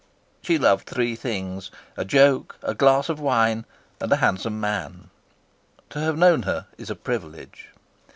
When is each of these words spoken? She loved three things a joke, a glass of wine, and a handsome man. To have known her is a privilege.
She 0.41 0.57
loved 0.57 0.87
three 0.89 1.15
things 1.15 1.69
a 1.95 2.03
joke, 2.03 2.57
a 2.63 2.73
glass 2.73 3.07
of 3.07 3.19
wine, 3.19 3.65
and 3.99 4.11
a 4.11 4.15
handsome 4.15 4.59
man. 4.59 5.11
To 5.91 5.99
have 5.99 6.17
known 6.17 6.41
her 6.41 6.65
is 6.75 6.89
a 6.89 6.95
privilege. 6.95 7.69